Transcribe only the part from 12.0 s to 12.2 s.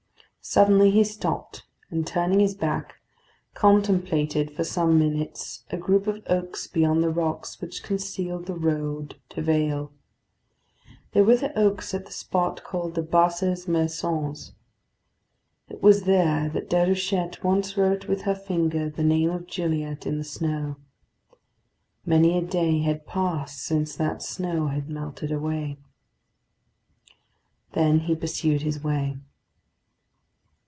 the